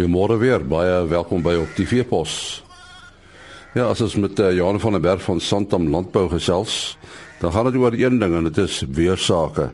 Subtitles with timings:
[0.00, 0.62] Goeiemôre weer.
[0.64, 2.62] Baie welkom by op TV Pos.
[3.76, 6.96] Ja, as ons met uh, Johan van der Berg van Santam Landbou gesels,
[7.42, 9.66] dan gaan dit oor een ding en dit is weersake.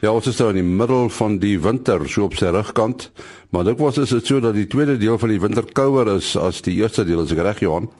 [0.00, 3.10] Ja, ons is nou in die middel van die winter, so op sy rugkant,
[3.52, 6.32] maar dit was is dit so dat die tweede deel van die winter kouer is
[6.32, 7.90] as die eerste deel, is ek reg Johan?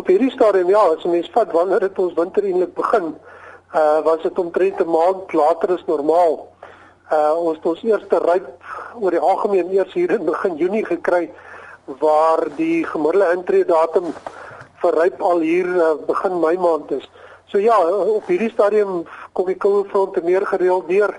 [0.00, 3.12] Op hierdie stadium ja, as mens vat wanneer dit ons winter eintlik begin,
[3.76, 6.40] uh was dit omtrent 'n maand later as normaal.
[7.12, 8.48] Uh ons het ons eerste ryp
[8.96, 11.28] oor die algemeen eers hier in begin Junie gekry
[12.00, 14.08] waar die gemiddelde intree datum
[14.80, 17.04] vir ryp al hier uh, begin Mei maand is.
[17.52, 17.76] So ja,
[18.16, 21.12] op hierdie stadium kom die koue fronte meer gereeld deur.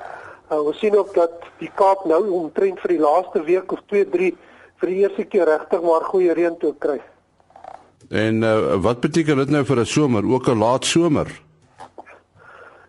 [0.50, 4.10] Uh, ons sien ook dat die Kaap nou omtrent vir die laaste week of 2,
[4.14, 4.32] 3
[4.82, 7.00] vir die eerste keer regtig maar goeie reën toe kry.
[8.10, 11.28] En uh, wat beteken dit nou vir 'n somer, ook 'n laat somer?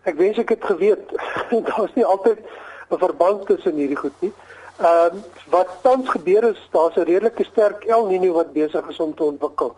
[0.03, 1.05] Ek wens ek het geweet.
[1.69, 2.39] Daar's nie altyd
[2.89, 4.33] 'n verband tussen hierdie goed nie.
[4.77, 8.99] Ehm uh, wat tans gebeur is, daar's 'n redelike sterk El Niño wat besig is
[8.99, 9.75] om te ontwikkel.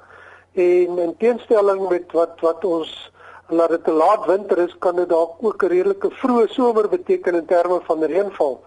[0.54, 3.12] En in teenstelling met wat wat ons
[3.48, 7.36] laat dit 'n laat winter is, kan dit dalk ook 'n redelike vroeë somer beteken
[7.36, 8.64] in terme van reënval.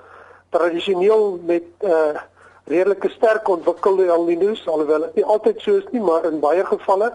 [0.50, 2.20] Tradisioneel met 'n uh, eh,
[2.64, 6.64] redelike sterk ontwikkelde El Niños, alhoewel dit nie altyd so is nie, maar in baie
[6.64, 7.12] gevalle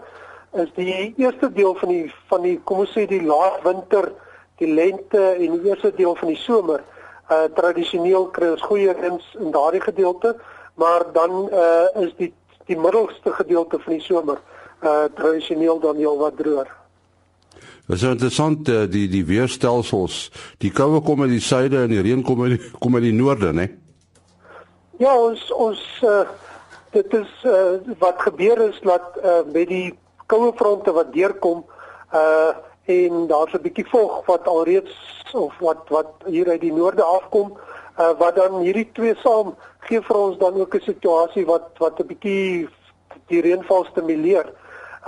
[0.54, 4.12] is die eerste deel van die van die kom ons sê die laat winter,
[4.58, 6.84] die lente en die eerste deel van die somer
[7.30, 10.36] uh tradisioneel kry ons goeie reëns in daardie gedeelte,
[10.76, 12.34] maar dan uh is die
[12.68, 14.42] die middelste gedeelte van die somer
[14.84, 16.70] uh tradisioneel dan heel wat droër.
[17.88, 20.32] Dit is interessant die die weerstelsels.
[20.60, 23.16] Die koue kom uit die suide en die reën kom uit die, kom uit die
[23.16, 23.70] noorde, né?
[25.00, 26.26] Ja, ons ons uh
[26.92, 29.94] dit is uh wat gebeur is dat uh met die
[30.28, 31.64] koue fronte wat deurkom
[32.14, 32.52] uh
[32.88, 34.96] en daar's 'n bietjie vog wat alreeds
[35.34, 37.58] of wat wat hier uit die noorde afkom
[38.00, 42.00] uh, wat dan hierdie twee saam gee vir ons dan ook 'n situasie wat wat
[42.00, 42.70] 'n bietjie
[43.28, 44.48] die reënval stimuleer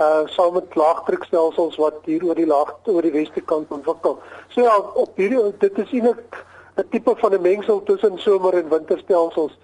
[0.00, 4.18] uh saam met laagdrukstelsels wat hier oor die laag oor die weste kant ontwikkel.
[4.48, 6.44] So ja, op hierdie dit is eintlik
[6.76, 9.58] 'n tipe van 'n mengsel tussen somer en winterstelsels.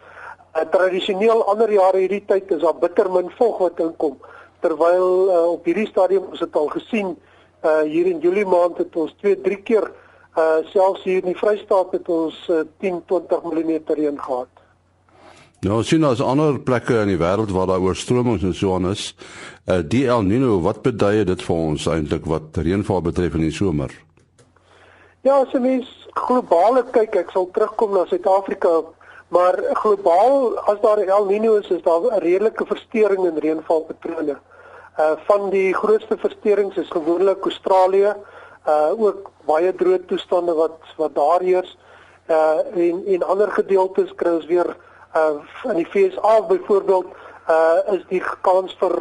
[0.57, 4.19] Uh, tradisioneel ander jare hierdie tyd is daar bitter min vog wat inkom
[4.61, 7.17] terwyl uh, op hierdie stadium ons dit al gesien
[7.65, 9.89] uh hier in Julie maand het ons 2 3 keer
[10.37, 14.49] uh selfs hier in die Vrystaat het ons uh, 10 20 mm reën gehad.
[15.65, 19.15] Nou sien ons ander plekke in die wêreld waar daar oorstromings en so aan is.
[19.67, 23.55] Uh die El Niño, wat bedui dit vir ons eintlik wat reënval betref in die
[23.55, 23.95] somer?
[25.25, 28.85] Ja, as jy mens globaal kyk, ek sal terugkom na Suid-Afrika,
[29.35, 34.37] maar globaal as daar El Niño is, is daar 'n redelike verstoring in reënvalpatrone.
[34.37, 34.56] Uh
[34.97, 38.15] van die grootste versteurings is gewoonlik Australië,
[38.67, 41.77] uh ook baie droë toestande wat wat daar heers.
[42.29, 44.77] Uh en en ander gedeeltes kry ons weer
[45.15, 45.37] uh
[45.71, 47.07] in die FSA byvoorbeeld
[47.49, 48.97] uh is die kans vir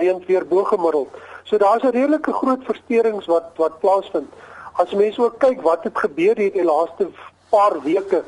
[0.00, 1.08] reën weer bo gemiddeld.
[1.44, 4.30] So daar's 'n redelike groot versteurings wat wat plaasvind.
[4.72, 7.08] As mense ook kyk wat het gebeur hier die laaste
[7.50, 8.24] paar weke,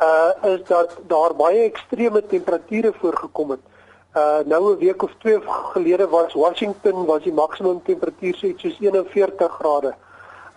[0.00, 3.60] uh is dat daar baie ekstreme temperature voorgekom het.
[4.16, 5.40] Uh nou 'n week of 2
[5.72, 9.94] gelede was Washington was die maksimum temperatuur so iets soos 41 grade.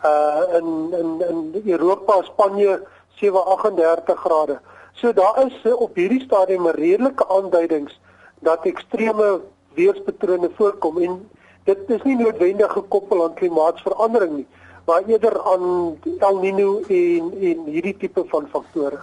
[0.03, 2.81] Uh in in in Europa, Spanje
[3.15, 4.59] 738 grade.
[4.93, 7.99] So daar is op hierdie stadium redelike aanduidings
[8.39, 9.41] dat ekstreme
[9.73, 11.29] weerspatrone voorkom en
[11.63, 14.47] dit is nie noodwendig gekoppel aan klimaatsverandering nie,
[14.85, 18.99] maar eerder aan El Niño en en hierdie tipe van faktore.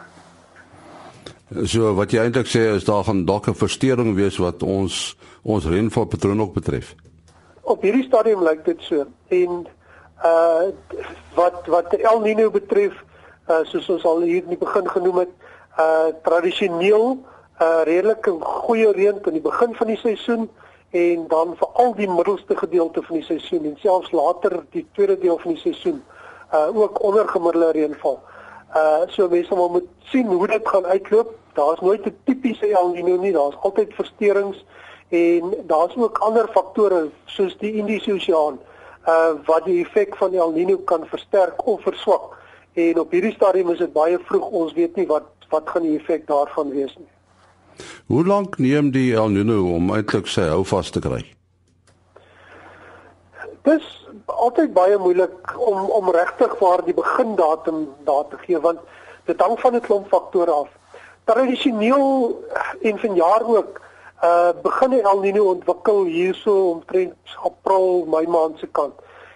[1.51, 5.65] So wat jy eintlik sê is daar gaan dalk 'n verstoring wees wat ons ons
[5.67, 6.95] reënvalpatroon ook betref.
[7.63, 9.07] Op hierdie stadium lyk dit so.
[9.29, 9.67] En
[10.25, 10.71] uh
[11.35, 12.95] wat wat El Niño betref,
[13.49, 15.33] uh soos ons al hier in die begin genoem het,
[15.79, 17.19] uh tradisioneel
[17.61, 20.49] uh redelike goeie reën in die begin van die seisoen
[20.91, 25.19] en dan vir al die middelste gedeelte van die seisoen en selfs later die tweede
[25.19, 26.03] deel van die seisoen
[26.55, 28.23] uh ook ondergemiddelde reënval.
[28.23, 28.40] Uh
[29.09, 31.35] so mense moet sien hoe dit gaan uitloop.
[31.55, 34.65] Daar's nooit 'n tipiese El Niño nie, daar's altyd versteurings
[35.09, 38.59] en daar's ook ander faktore soos die Indiese Oseaan
[39.09, 42.37] uh wat die effek van El Niño kan versterk of verswak.
[42.73, 45.99] En op hierdie stadium is dit baie vroeg, ons weet nie wat wat gaan die
[45.99, 47.09] effek daarvan wees nie.
[48.07, 51.25] Hoe lank neem die El Niño om eintlik sy hou vas te kry?
[53.63, 53.87] Dis
[54.37, 58.81] altyd baie moeilik om om regtig waar die begindatum daar te gee want
[59.25, 60.69] dit hang van 'n klomp faktore af.
[61.25, 62.41] Tradisioneel
[62.81, 63.81] en vanjaar ook
[64.25, 68.95] uh begin El Niño ontwikkel hierso omtrent April, Mei maand se kant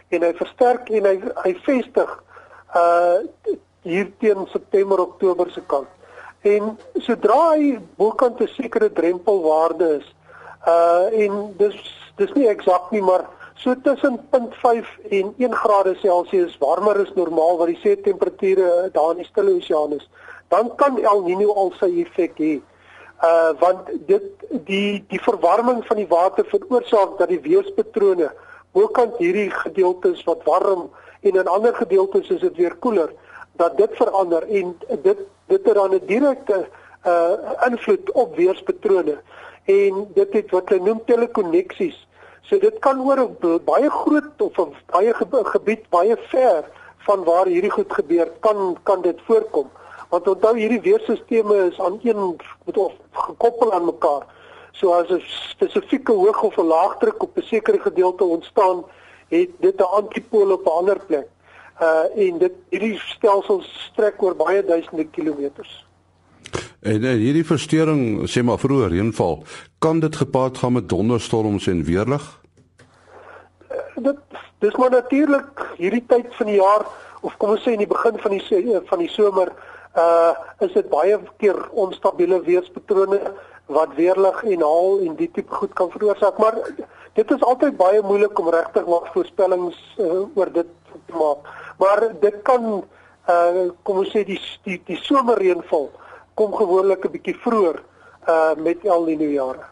[0.09, 2.23] en hy versterk en hy hy vestig
[2.77, 3.19] uh
[3.85, 5.89] hier teen September, Oktober se kant.
[6.41, 10.15] En sodra hy bokant 'n sekere drempelwaarde is,
[10.67, 11.77] uh en dis
[12.17, 13.25] dis nie eksakt nie, maar
[13.55, 19.11] so tussen 0.5 en 1 grade Celsius warmer is normaal wat die see temperature daar
[19.11, 20.09] in die Stille Oseaan is,
[20.49, 22.55] dan kan El Niño al sy effek hê.
[23.25, 24.27] Uh want dit
[24.67, 28.33] die die verwarming van die water veroorsaak dat die weerspatrone
[28.75, 30.91] bokant hierdie gedeeltes wat warm
[31.23, 33.13] en in ander gedeeltes is dit weer koeler
[33.57, 36.67] dat dit verander en dit dit het dan 'n direkte
[37.07, 37.33] uh
[37.71, 39.17] invloed op weerspatrone
[39.65, 41.97] en dit het wat hulle noem telekoneksies.
[42.45, 45.15] So dit kan oor 'n baie groot of 'n baie
[45.55, 46.65] gebied baie ver
[47.07, 49.71] van waar hierdie goed gebeur kan kan dit voorkom.
[50.09, 54.27] Want onthou hierdie weerstelsels is aan een met of gekoppel aan mekaar.
[54.73, 58.85] So as 'n spesifieke hoog of 'n laagdruk op 'n sekere gedeelte ontstaan,
[59.29, 61.29] het dit 'n antipool op 'n ander plek.
[61.81, 65.87] Uh en dit hierdie stelsels strek oor baie duisende kilometers.
[66.85, 69.39] En, en hierdie verstoring, sê maar vroeër reënval,
[69.81, 72.27] kan dit gepaard gaan met donderstorms en weerlig?
[74.05, 74.21] Dit
[74.61, 76.85] dis maar natuurlik hierdie tyd van die jaar
[77.25, 79.55] of kom ons sê in die begin van die van die somer,
[79.97, 80.37] uh
[80.67, 83.23] is dit baie keer onstabiele weerspatrone
[83.73, 86.61] wat weerlig en haal en die tipe goed kan veroorsaak, maar
[87.17, 91.49] dit is altyd baie moeilik om regtig wat voorspellings uh, oor dit te maak.
[91.81, 92.83] Maar dit kan
[93.25, 95.89] uh kom ons sê die die, die somerreënval
[96.35, 97.83] kom gewoonlik 'n bietjie vroeër
[98.29, 99.65] uh met El Niño jare.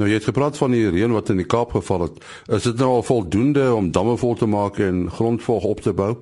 [0.00, 2.24] Nou jy het gepraat van die reën wat in die Kaap geval het.
[2.46, 6.14] Is dit nou al voldoende om damme vol te maak en grondvog op te bou?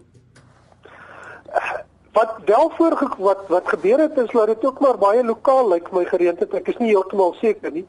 [2.13, 5.93] Wat wel voor wat wat gebeur het is dat dit ook maar baie lokaal lyk
[5.93, 6.55] my gereend het.
[6.55, 7.87] Ek is nie heeltemal seker nie,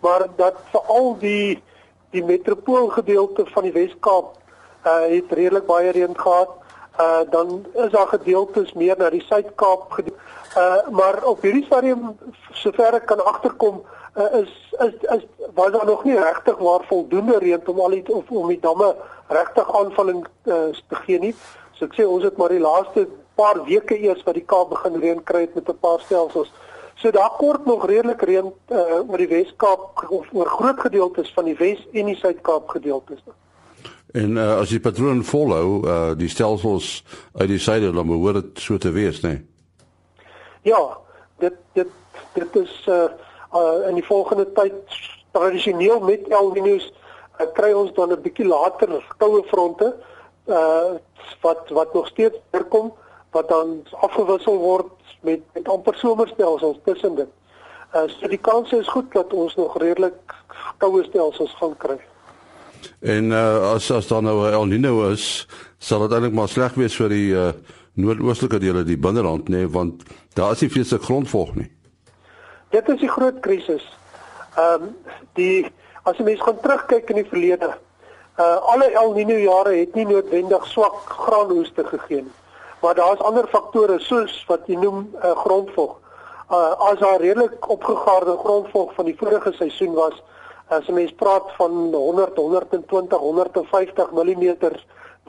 [0.00, 1.62] maar dat veral die
[2.10, 4.36] die metropoolgedeelte van die Wes-Kaap
[4.86, 6.61] uh het redelik baie reën gehad.
[7.00, 10.02] Uh dan is daar gedeeltes meer na die Suid-Kaap
[10.56, 12.18] Uh maar op hierdie stadium
[12.52, 13.78] sover ek kan agterkom
[14.20, 14.52] uh, is
[14.84, 15.22] is is
[15.54, 18.94] was daar nog nie regtig waar voldoende reën om al die of om die damme
[19.28, 20.54] regtig aanvulling uh,
[20.88, 21.34] te gee nie.
[21.72, 23.06] So ek sê ons het maar die laaste
[23.40, 26.52] paar weke eers wat die Kaap begin reën kry het met 'n paar stelsels.
[27.00, 31.44] So daar kort nog redelik reën uh, oor die Wes-Kaap of oor groot gedeeltes van
[31.44, 33.24] die Wes en die Suid-Kaap gedeeltes.
[34.12, 38.60] En uh, as die patroon volhou, uh, die stelsels uit die suide dan behoort dit
[38.60, 39.40] so te wees, nee.
[40.68, 40.98] Ja,
[41.40, 41.88] dit dit
[42.34, 43.08] dit is uh,
[43.56, 44.98] uh in die volgende tyd
[45.32, 46.92] tradisioneel met El Niño's
[47.40, 49.96] uh, kry ons dan 'n bietjie later koue fronte
[50.46, 51.00] uh
[51.40, 52.92] wat wat nog steeds voorkom
[53.30, 57.28] wat dan afgewissel word met met amper somerstelsels tussen dit.
[57.94, 60.36] Uh so die kans is goed dat ons nog redelik
[60.76, 62.00] koue stelsels gaan kry.
[63.00, 65.46] En uh as as dan nou El Niño is,
[65.78, 67.52] sal dit eintlik maar sleg wees vir die uh
[67.94, 71.68] noordoostelike dele die binnerand nê nee, want daar is nie veel se grondvolg nie.
[72.72, 73.84] Dit is die groot krisis.
[74.56, 74.94] Ehm um,
[75.36, 75.66] die
[76.08, 77.74] as jy mens gaan terugkyk in die verlede,
[78.40, 82.38] uh alle El Niño jare het nie noodwendig swak graanoeste gegee nie.
[82.82, 85.98] Maar daar's ander faktore soos wat jy noem uh, grondvolg.
[86.50, 90.16] Uh as daar redelik opgegaarde grondvolg van die vorige seisoen was,
[90.72, 94.46] as jy mens praat van 100, 120, 150 mm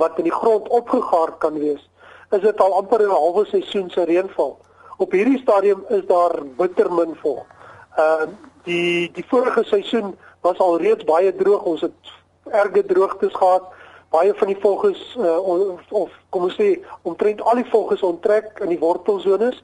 [0.01, 1.83] wat in die grond opgegaar kan wees,
[2.31, 4.57] is dit al amper 'n halwe seisoen se reënval.
[4.97, 7.45] Op hierdie stadium is daar bitter min vol.
[7.97, 8.27] Ehm uh,
[8.63, 11.63] die die vorige seisoen was al reeds baie droog.
[11.63, 12.13] Ons het
[12.51, 13.63] erge droogtes gehad.
[14.09, 18.59] Baie van die volges uh, of, of kom ons sê omtrent al die volges onttrek
[18.61, 19.63] in die wortelzones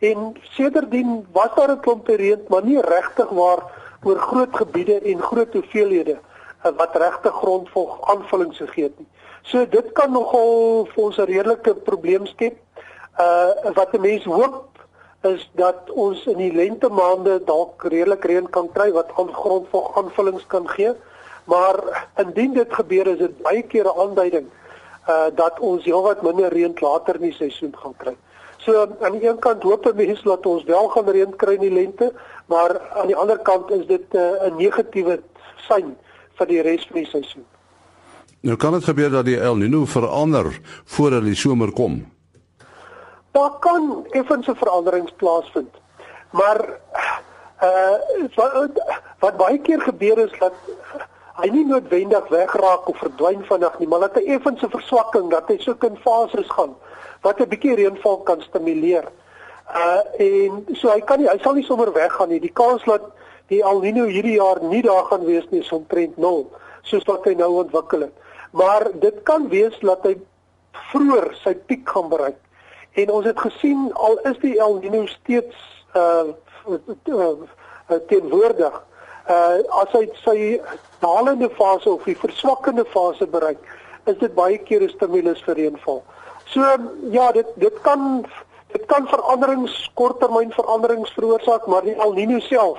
[0.00, 3.60] en sedertdien was daar 'n klomp reën, maar nie regtig waar
[4.02, 9.08] oor groot gebiede en groot hoeveelhede uh, wat regte grondvog aanvullings gegee het nie.
[9.42, 12.56] So dit kan nogal vir ons 'n redelike probleem skep.
[13.18, 14.78] Uh wat 'n mens hoop
[15.22, 19.96] is dat ons in die lente maande dalk redelik reën kan kry wat aan grondvog
[19.96, 20.92] aanvullings kan gee.
[21.44, 24.46] Maar indien dit gebeur is dit baie keer 'n aanduiding
[25.08, 28.16] uh dat ons heelwat minder reën later in die seisoen gaan kry.
[28.64, 31.72] So aan die een kant hoop mense dat ons wel gaan reën kry in die
[31.72, 32.12] lente,
[32.46, 35.20] maar aan die ander kant is dit uh, 'n negatiewe
[35.68, 35.96] sein
[36.38, 37.46] vir die res van die seisoen.
[38.40, 42.00] Nou kan dit gebeur dat die El Niño verander voordat die somer kom.
[43.32, 45.74] Daar kan effense veranderings plaasvind.
[46.30, 46.60] Maar
[47.62, 47.96] uh
[48.34, 48.80] wat,
[49.18, 50.54] wat baie keer gebeur is dat
[51.38, 55.58] hy nie noodwendig wegraak of verdwyn vinnig nie, maar dat hy effense verswakking dat hy
[55.62, 56.74] so in fases gaan
[57.22, 59.06] wat 'n bietjie reënval kan stimuleer.
[59.74, 62.40] Uh en so hy kan nie hy sal nie sommer weggaan nie.
[62.40, 63.02] Die kans dat
[63.48, 66.46] die El Niño hierdie jaar nie daar gaan wees nie is omtrent 0
[66.82, 68.14] soos wat hy nou ontwikkel het
[68.50, 70.16] maar dit kan wees dat hy
[70.90, 72.38] vroeër sy piek gaan bereik
[72.92, 75.56] En ons het gesien al is die El Niño steeds
[75.94, 76.32] uh,
[76.66, 77.28] uh,
[77.90, 78.82] uh teenwoordig.
[79.30, 80.38] Uh as hy sy
[81.02, 83.60] dalende fase of die verswakkende fase bereik,
[84.10, 86.02] is dit baie keer 'n stimulus vir reënval.
[86.50, 86.60] So
[87.10, 88.26] ja, dit dit kan
[88.72, 92.78] dit kan veranderings korttermyn veranderings veroorsaak, maar die El Niño self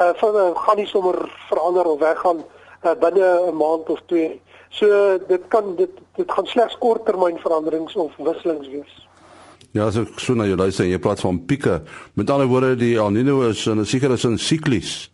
[0.00, 2.40] uh, van, uh gaan nie sommer verander of weggaan
[2.84, 4.40] uh, binne 'n maand of twee.
[4.70, 9.08] So dit kan dit dit gaan slegs korttermyn veranderings of wisselings wees.
[9.72, 11.82] Ja, so so nou jy luister, jy praat van pieke.
[12.14, 15.11] Met ander woorde, die El Niño is in 'n sekere sin siklies.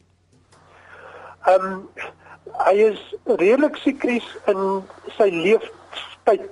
[1.47, 1.89] Ehm um,
[2.65, 4.83] hy is redelik siklies in
[5.17, 6.49] sy leeftyd.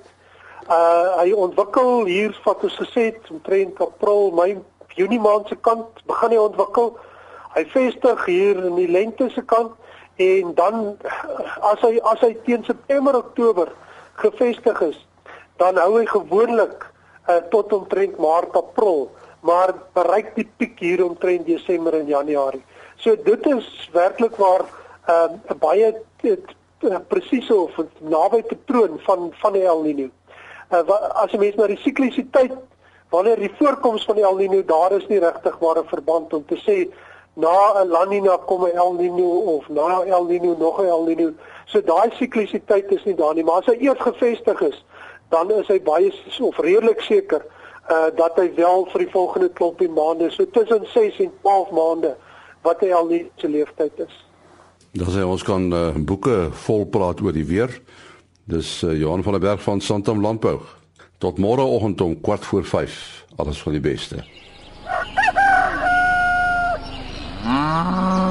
[0.67, 4.57] Uh hy ontwikkel hier wat ons gesê het omtrent April, Mei,
[4.97, 6.93] Junie maand se kant begin hy ontwikkel.
[7.55, 9.75] Hy vestig hier in die lente se kant
[10.17, 10.97] en dan
[11.71, 13.69] as hy as hy teen September Oktober
[14.17, 14.97] gevestig is,
[15.61, 16.87] dan hou hy gewoonlik
[17.29, 19.07] uh, tot omtrent Maart April,
[19.45, 22.63] maar bereik die piek hier omtrent Desember en Januarie.
[22.97, 24.65] So dit is werklik waar
[25.07, 30.09] 'n uh, baie uh, presiese of naby patroon van van die El Niño.
[30.71, 30.81] Uh,
[31.13, 32.51] as jy mens na die siklisiteit
[33.09, 36.57] wanneer die voorkoms van die El Niño daar is nie regtig ware verband om te
[36.57, 36.89] sê
[37.33, 41.05] na 'n La Nina kom 'n El Niño of na El Niño nog 'n El
[41.05, 41.33] Niño.
[41.65, 44.85] So daai siklisiteit is nie daar nie, maar as hy eers gevestig is,
[45.29, 47.45] dan is hy baie of redelik seker
[47.89, 52.17] uh dat hy wel vir die volgende klompie maande, so tussen 6 en 12 maande
[52.65, 54.15] wat hy al nie se leeftyd is.
[54.97, 57.73] Dan sê ons kan uh, boeke vol praat oor die weer.
[58.49, 60.61] Dis uh, Johan van der Berg van Santam Landbou.
[61.21, 63.25] Tot môreoggend om kwart voor 5.
[63.37, 64.23] Alles van die beste.
[67.47, 68.26] Ah.